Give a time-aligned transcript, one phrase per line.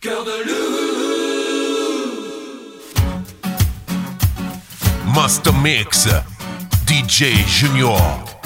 [0.00, 0.78] Cœur de loup.
[5.12, 6.08] Master Mix,
[6.86, 8.37] DJ Junior.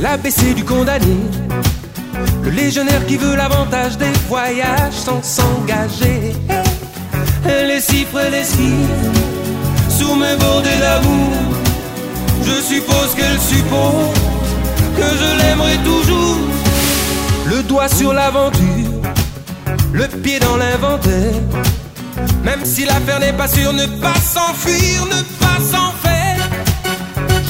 [0.00, 1.16] l'ABC du condamné.
[2.42, 6.34] Le légionnaire qui veut l'avantage des voyages sans s'engager.
[7.44, 9.10] Les chiffres, les chiffres,
[9.88, 11.32] sous mes bordées d'amour.
[12.44, 14.14] Je suppose qu'elle suppose
[14.96, 16.38] que je l'aimerai toujours.
[17.46, 19.02] Le doigt sur l'aventure,
[19.92, 21.40] le pied dans l'inventaire.
[22.44, 26.48] Même si l'affaire n'est pas sûre, ne pas s'enfuir, ne pas s'en faire.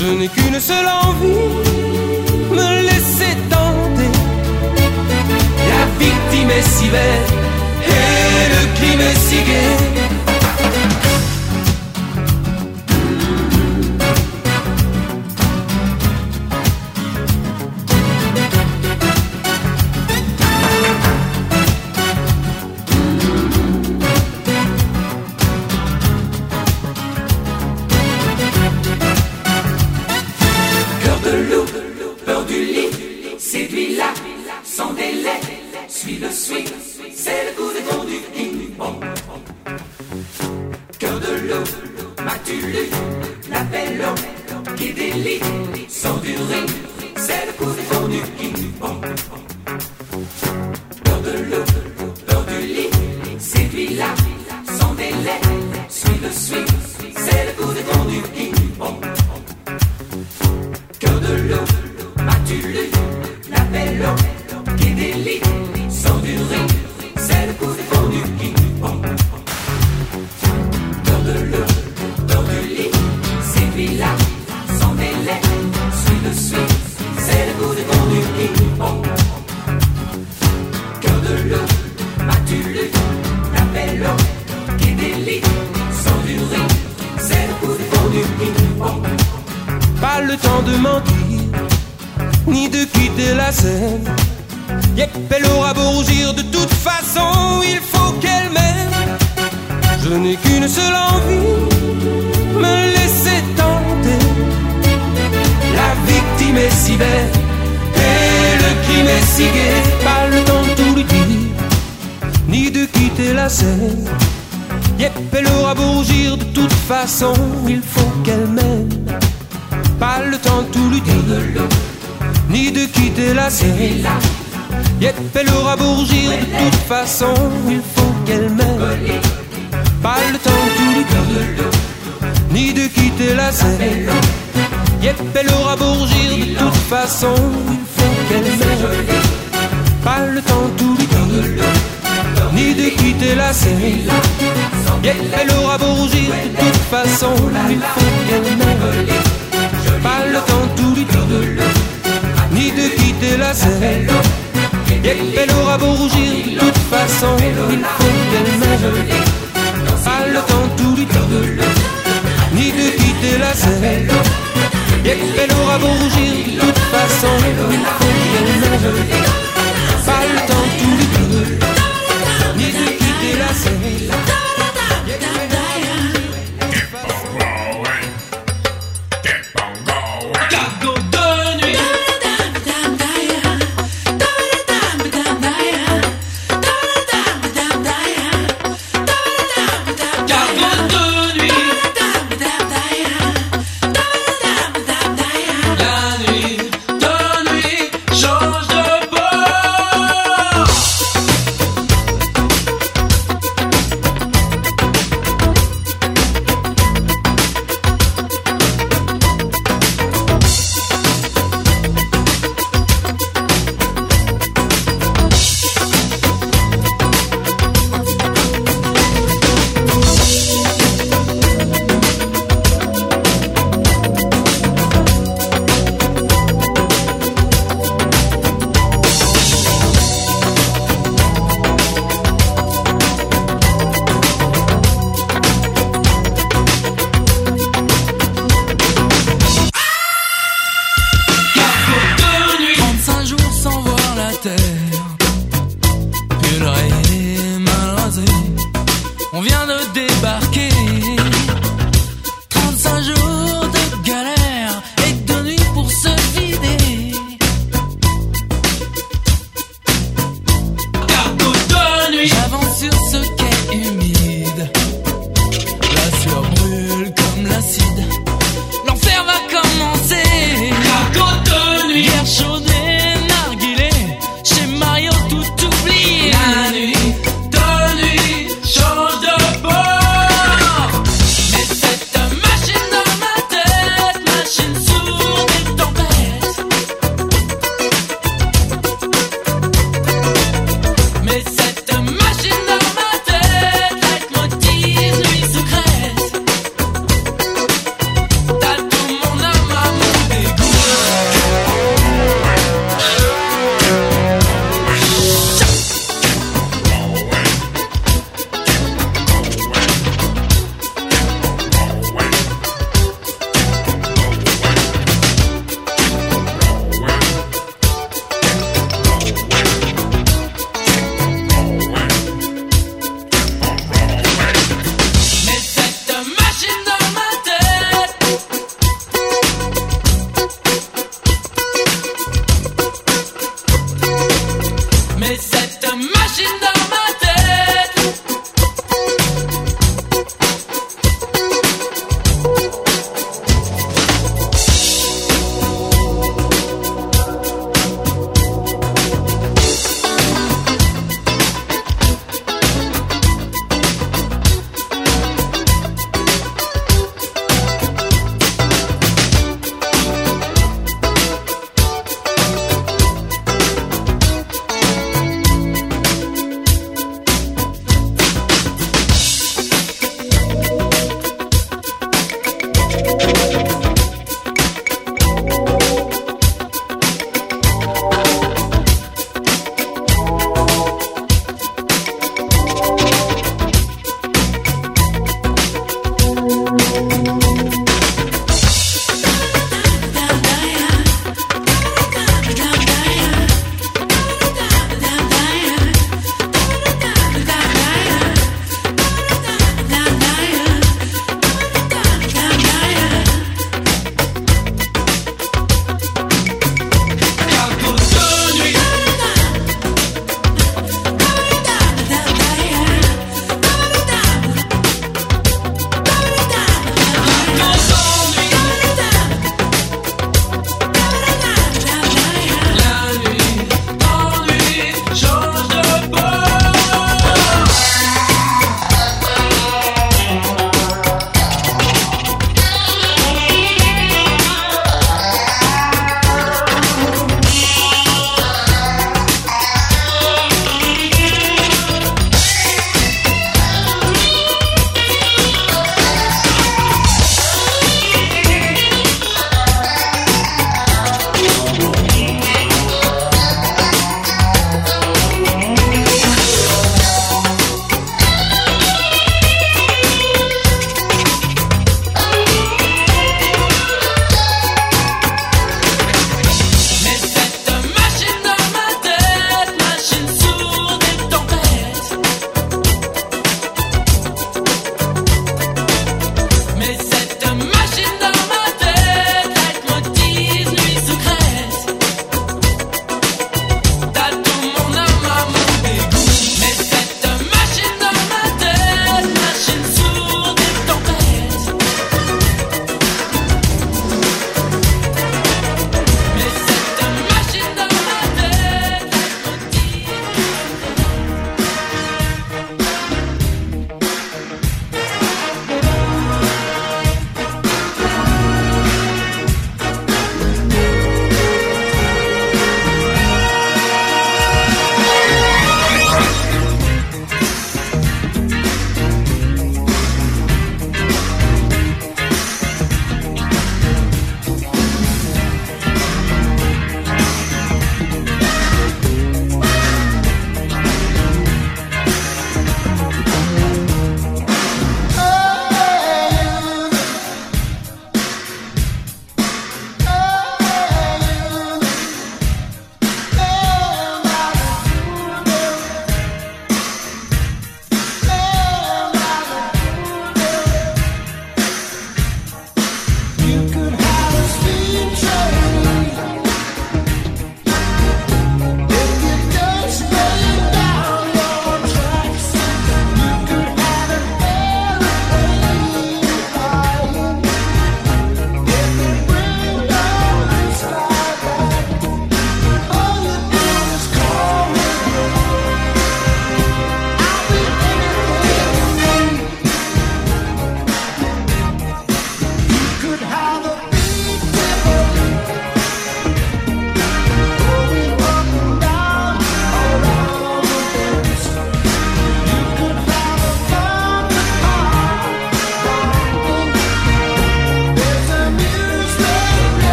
[0.00, 1.78] Je n'ai qu'une seule envie
[5.98, 7.32] vittime si vede
[7.80, 10.37] e le prime si che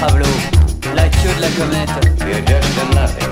[0.00, 0.24] Pablo,
[0.94, 1.90] la queue de la comète.
[2.20, 3.28] You're just a nothing.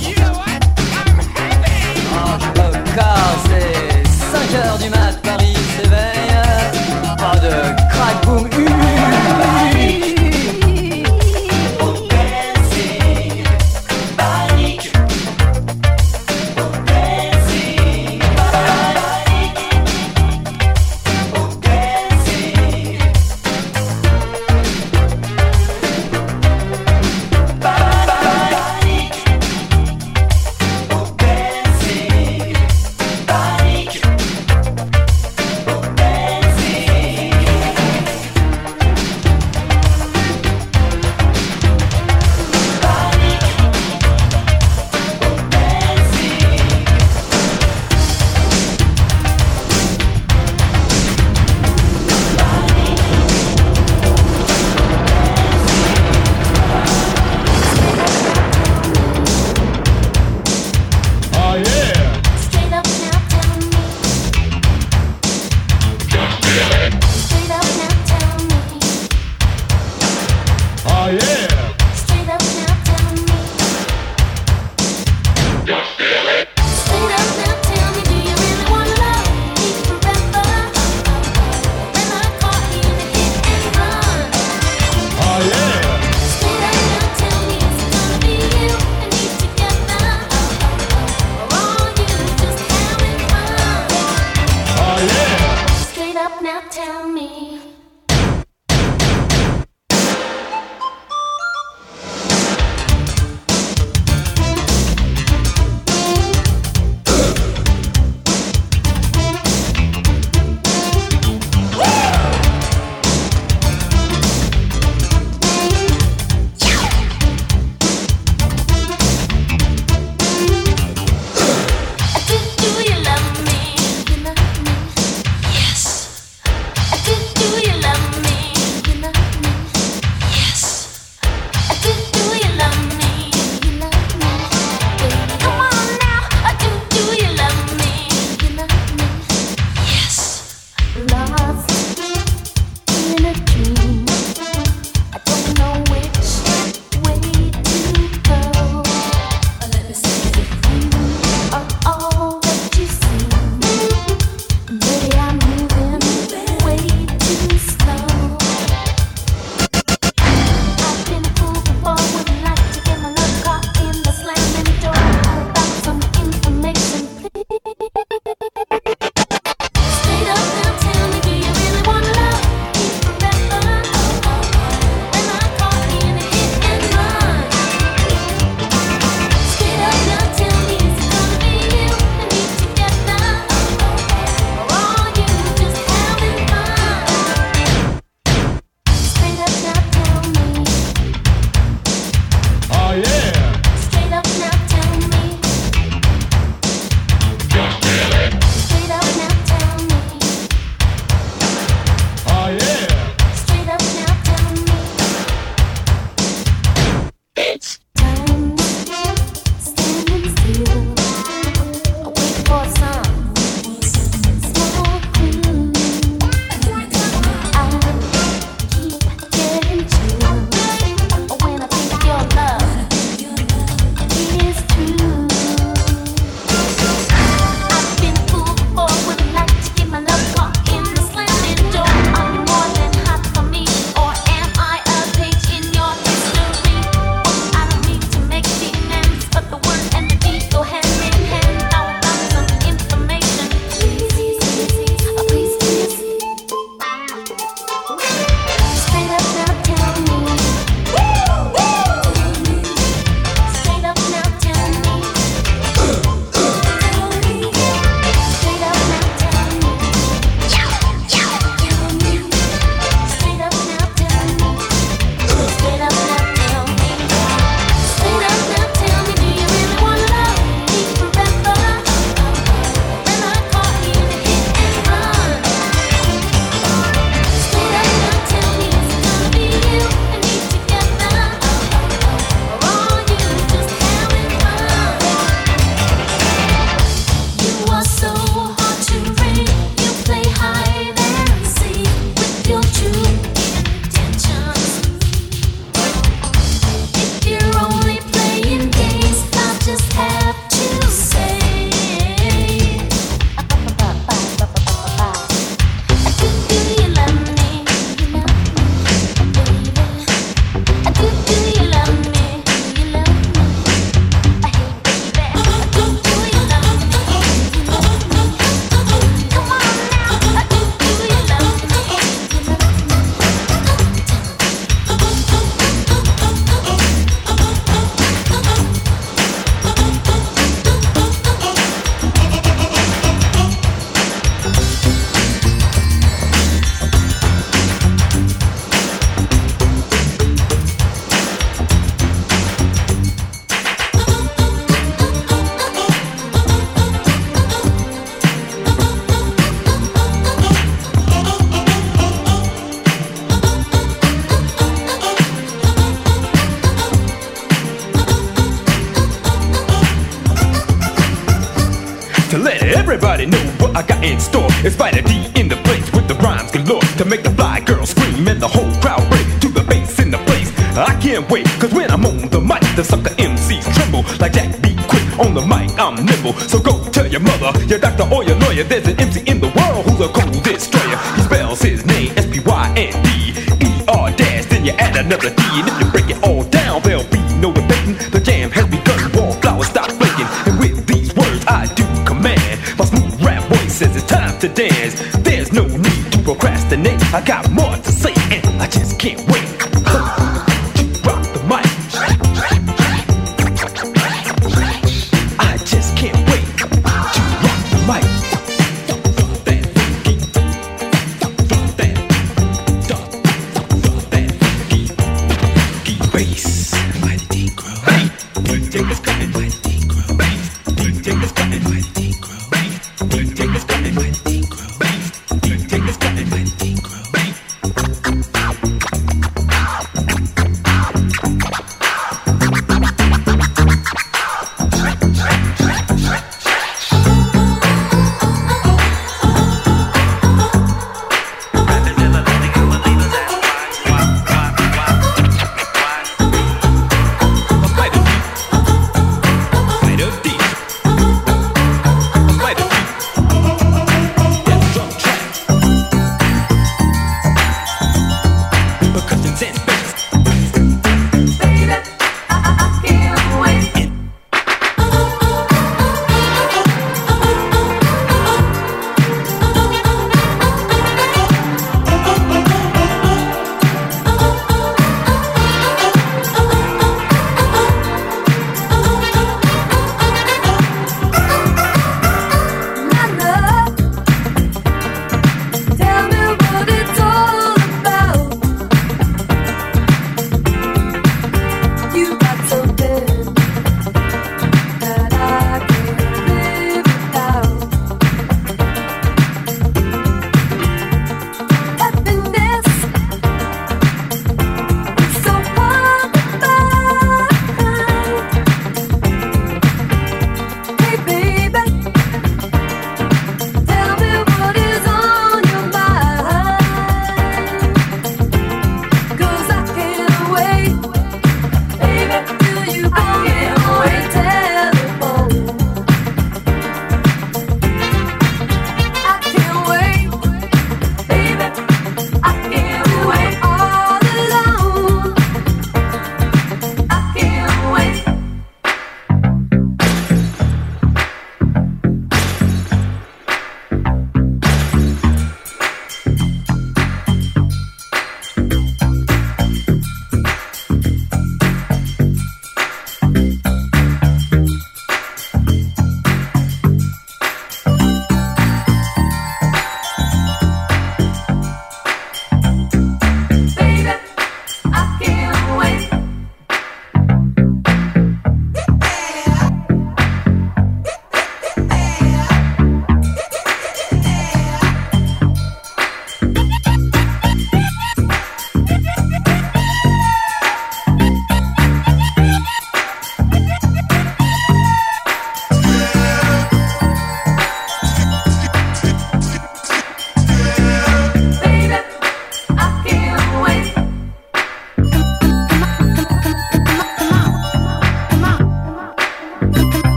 [0.00, 0.64] You know what?
[0.96, 2.00] I'm happy.
[2.14, 6.34] Oh, car c'est 5h du mat, Paris s'éveille.
[7.18, 7.52] Pas de
[7.90, 8.95] crack boom, hum, hum.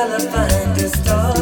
[0.00, 1.39] Color, find a star.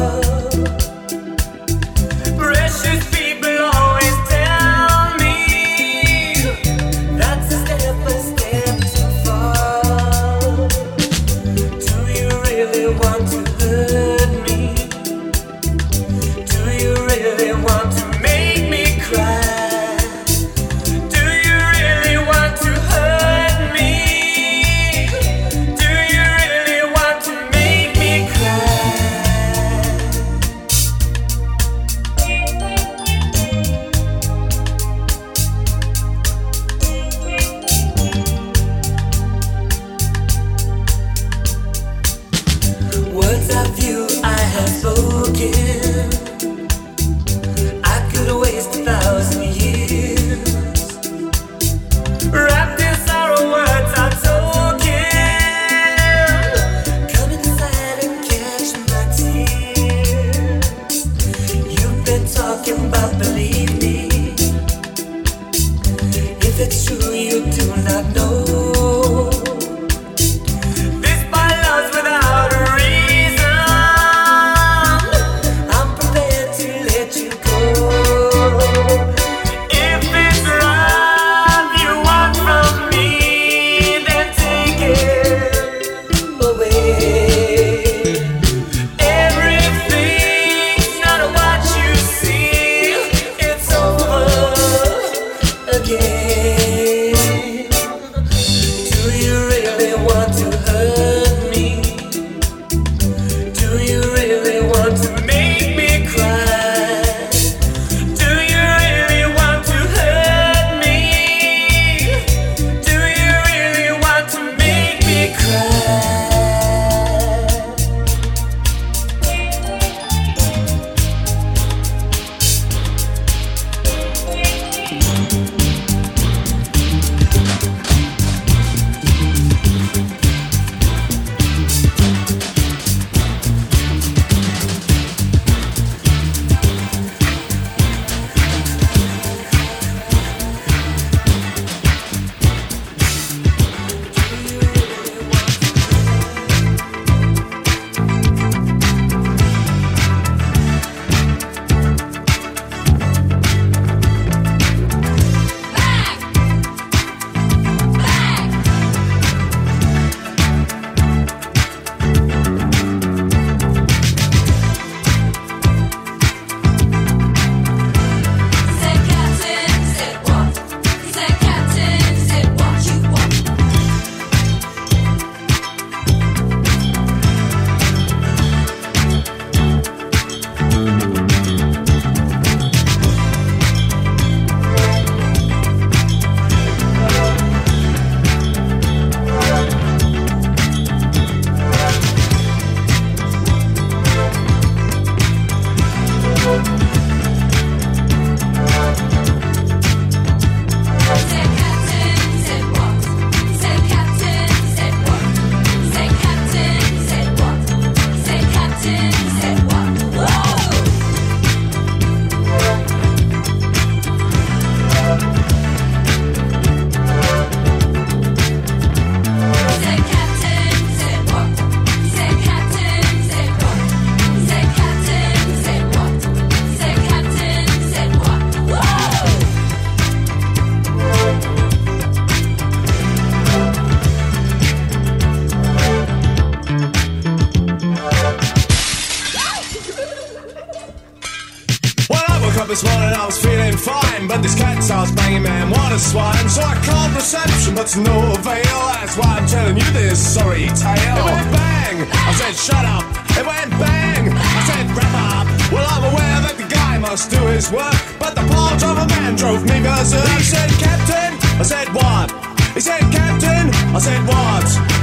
[247.89, 248.79] it's no avail.
[248.93, 251.17] That's why I'm telling you this sorry tale.
[251.17, 251.97] It went bang.
[252.05, 253.01] I said, shut up.
[253.33, 254.29] It went bang.
[254.29, 255.47] I said, wrap up.
[255.73, 259.07] Well, I'm aware that the guy must do his work, but the part of a
[259.09, 260.29] man drove me berserk.
[260.37, 261.33] He said, Captain.
[261.57, 262.29] I said, what?
[262.77, 263.73] He said, Captain.
[263.73, 264.98] I said, what?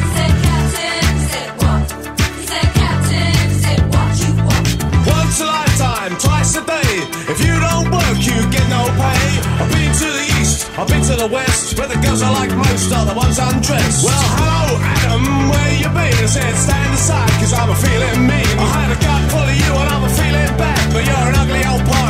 [10.78, 14.04] I've been to the west, where the girls are like most are the ones undressed.
[14.04, 16.20] Well, hello, Adam, where you been?
[16.20, 18.58] I said, stand aside, cause I'm a feeling mean.
[18.60, 21.34] I had a gut full of you and I'm a feeling bad, but you're an
[21.34, 22.05] ugly old boy.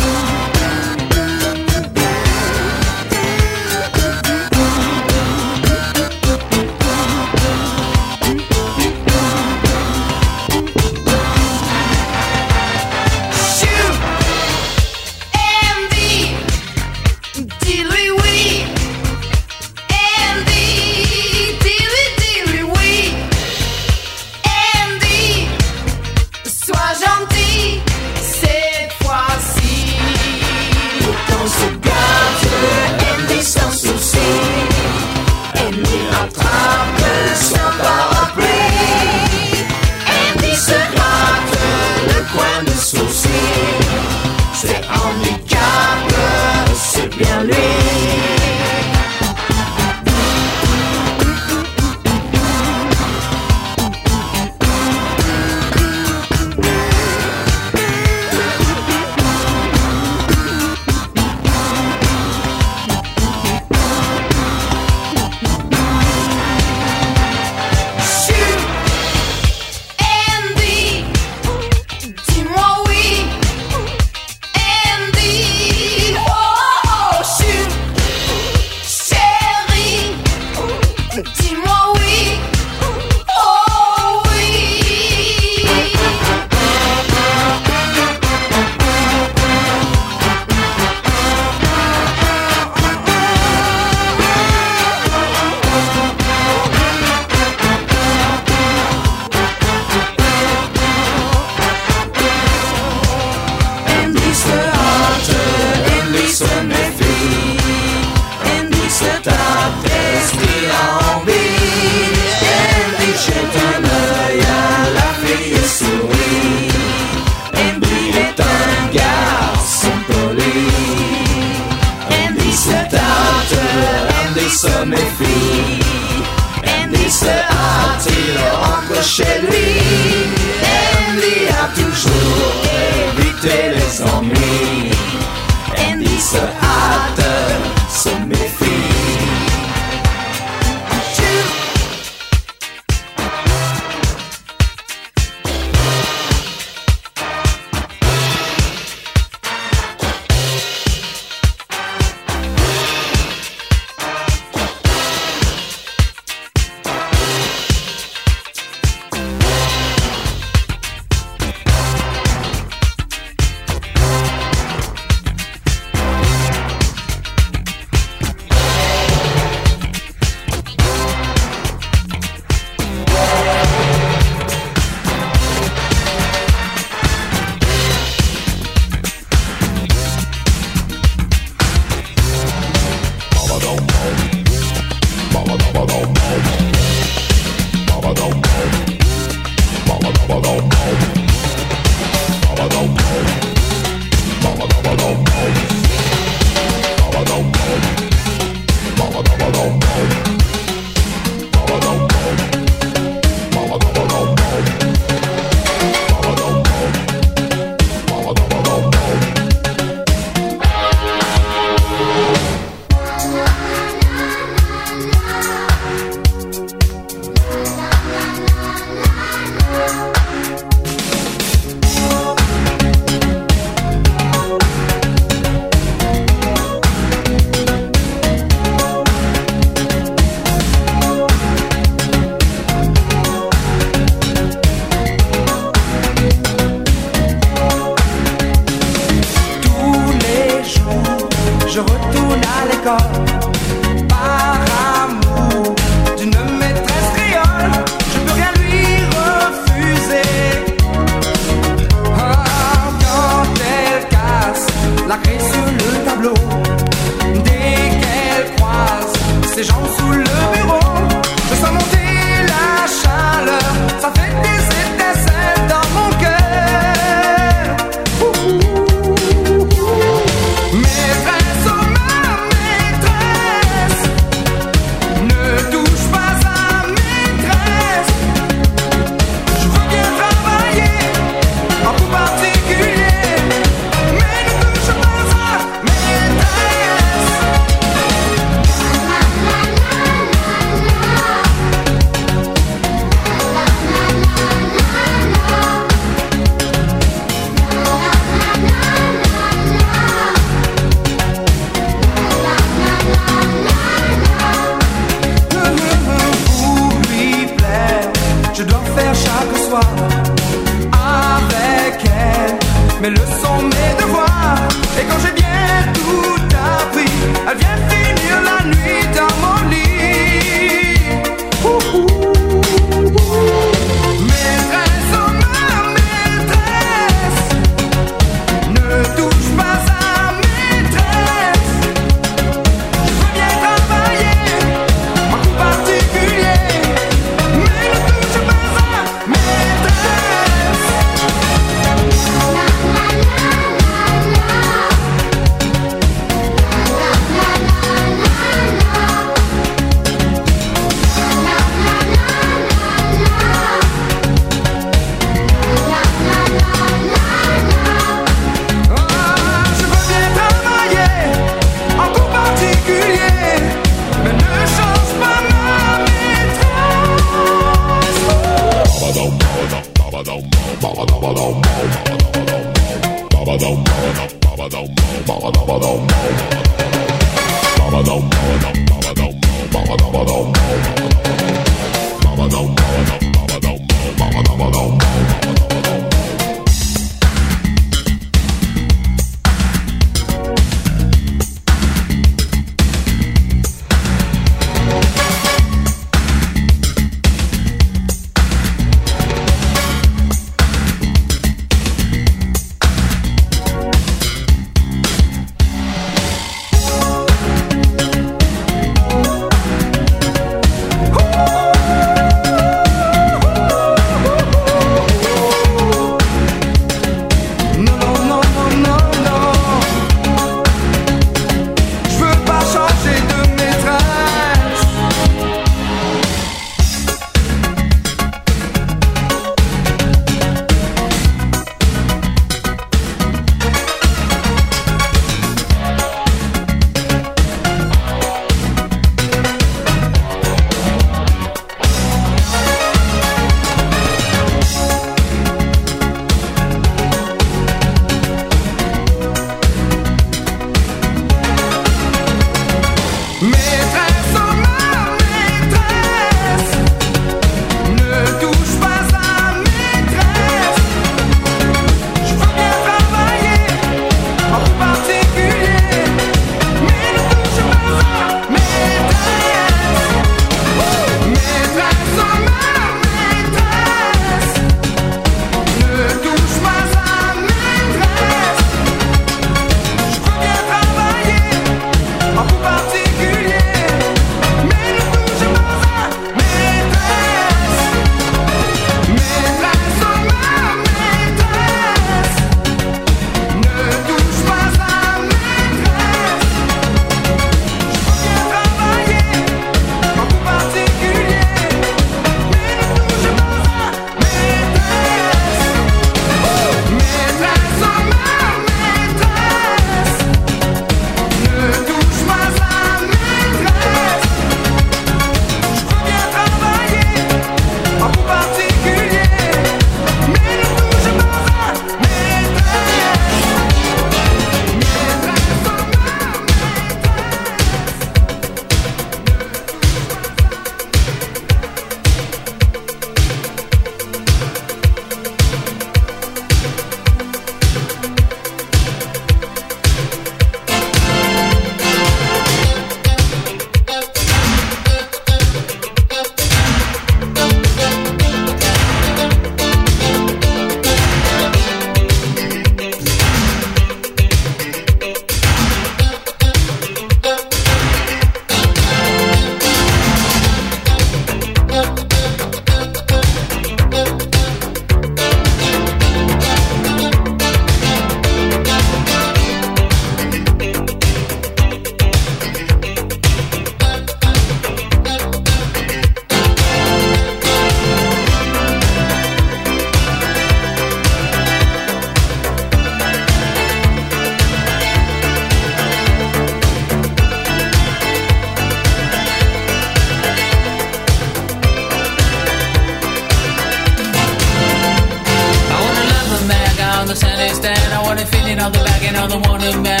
[599.61, 600.00] the man.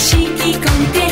[0.00, 1.09] 式コンテ